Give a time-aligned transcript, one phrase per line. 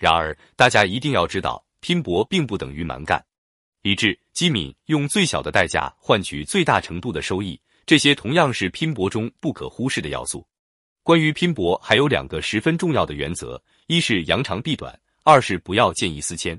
[0.00, 3.22] 然而，大家一定要知道，拼搏并不等于蛮干。
[3.82, 10.42] 理智、机敏，用最小的代价换取最大程度的收益，这些同样是拼搏中不可忽视的要素。
[11.02, 16.58] 关于拼搏，还有两个十分重要的原则：一是扬长避短，二是不要见异思迁。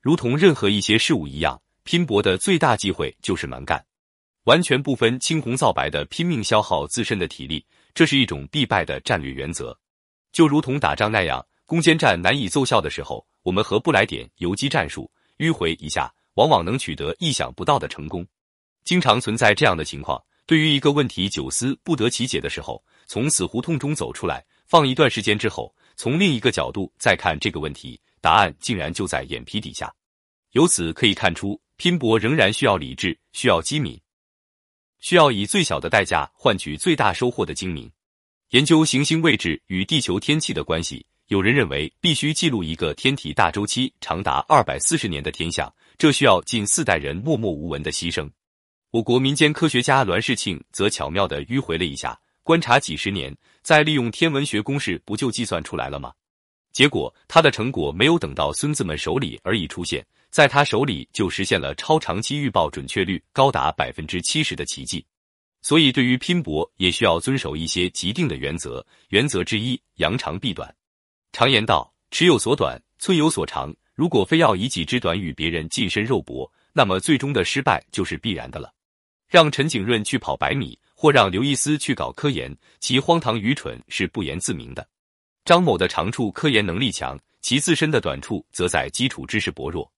[0.00, 3.80] 如同任何一些事物一样，拼搏的最大忌讳就是蛮干，
[4.42, 7.64] 完全不分青红皂白的拼命消耗自身的体力，
[7.94, 9.78] 这是一种必败的战略原则。
[10.32, 16.12] 就如同打仗那样，攻坚战难以奏效的时候，我们何不来点游击战术，迂回一下？
[16.34, 18.26] 往往能取得意想不到的成功，
[18.84, 29.92] 经常存在这样的情况：对于一个问题久思不得其解的时候，从死胡同中走出来，放一段时间之后，从另一个角度再看这个问题，答案竟然就在眼皮底下。
[30.52, 34.00] 由此可以看出，拼搏仍然需要理智，需要机敏，
[35.00, 37.92] 需要以最小的代价换取最大收获的精明。
[38.52, 41.04] 研究行星位置与地球天气的关系。
[41.32, 48.30] 有人认为必须记录一个天体大周期长达二百四十年的天象，这需要近四代人默默无闻的牺牲。
[48.90, 56.12] 我国民间科学家栾世庆则巧妙地迂回了一下，观察几十年，再利用天文学公式，不就计算出来了吗？
[56.70, 65.02] 结果他的成果没有等到孙子们手里而已出现，在他手里就实现了超长期预报准确率高达百分之七十的奇迹。
[65.62, 68.86] 所以，对于拼搏，也需要遵守一些既定的原则。
[69.08, 70.70] 原则之一：扬长避短。
[71.32, 78.72] 常言道：“尺有所短，寸有所长。”如果非要以己之短与别人近身肉搏，那么最终的失败就是必然的了。
[79.28, 84.86] 让陈景润去跑百米，或让刘易斯去搞科研，其荒唐愚蠢是不言自明的。
[85.44, 89.90] 张某的长处科研能力强，其自身的短处则在基础知识薄弱。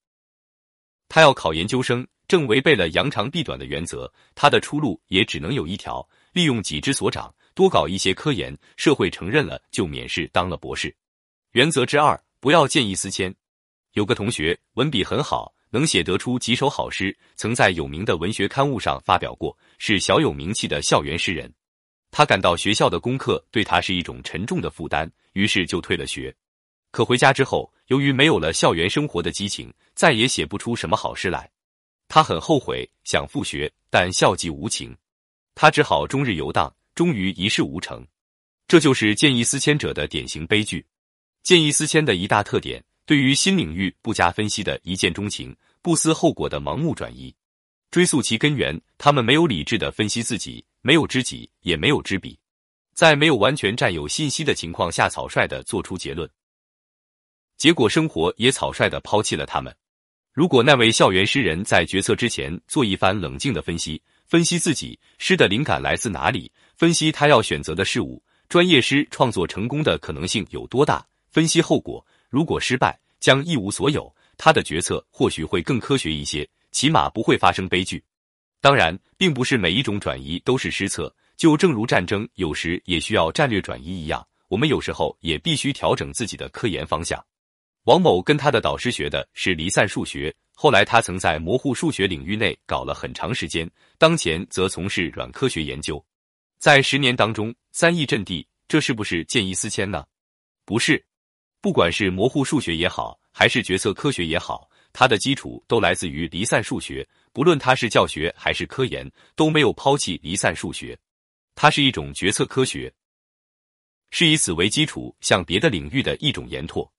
[1.08, 10.94] 他要考研究生，正违背了扬长避短的原则，他的出路也只能有一条：利用己之所长，多搞一些科研，社会承认了就免试当了博士。
[11.54, 13.32] 原则之二，不要见异思迁。
[13.92, 21.48] 有个同学文笔很好，能写得出几首好诗，曾在有名的文学刊物上发表过，是小有名气的校园诗人。
[22.10, 26.34] 他感到学校的功课对他是一种沉重的负担，于是就退了学。
[26.90, 31.48] 可回家之后，由于没有了校园生活的激情，再也写不出什么好诗来。
[32.08, 34.92] 他很后悔，想复学，但校际无情，
[35.54, 38.04] 他只好终日游荡，终于一事无成。
[38.66, 40.84] 这就是见异思迁者的典型悲剧。
[41.44, 47.34] 见异思迁的一大特点，对于新领域不加分析的一见钟情，不思后果的盲目转移。
[47.90, 52.38] 追溯其根源，他们没有理智的分析自己，没有知己，也没有知彼，
[52.94, 56.26] 在没有完全占有信息的情况下，草率的做出结论，
[57.58, 59.76] 结果生活也草率的抛弃了他们。
[60.32, 71.06] 如果那位校园诗人在决策之前做一番冷静的分析，分析自己诗的灵感来自哪里，分析他要选择的事物，专业诗创作成功的可能性有多大。
[71.34, 78.00] 分析后果，如果失败将一无所有，他的决策或许会更科学一些，起码不会发生悲剧。
[78.60, 87.20] 当然，并不是每一种转移都是失策，就正如战争有时也需要战略转移一样，我们有时候也必须调整自己的科研方向。
[87.82, 93.68] 王某跟他的导师学的是离散数学，后来他曾在模糊数学领域内搞了很长时间，
[93.98, 96.00] 当前则从事软科学研究。
[96.60, 100.06] 在十年当中，三亿阵地，这是不是见异思迁呢？
[100.64, 101.04] 不是。
[101.64, 107.08] 不管是模糊数学也好，还是决策科学也好，它的基础都来自于离散数学。
[107.32, 110.94] 不论它是教学还是科研，都没有抛弃离散数学。
[111.54, 112.92] 它是一种决策科学，
[114.10, 116.92] 是以此为基础向别的领域的一种延拓。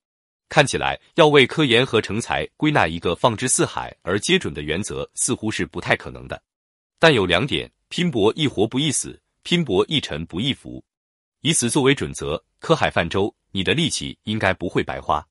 [0.49, 6.41] 看起来要为科研和成才归纳一个放之四海而皆准的原则，似乎是不太可能的。
[6.97, 10.83] 但有两点：拼搏易活不易死，拼搏易沉不易浮。
[11.41, 13.31] 以此作为准则，科海泛舟。
[13.55, 15.25] 你的力气应该不会白花。